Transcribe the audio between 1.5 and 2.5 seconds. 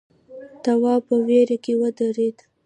کې ودرېد.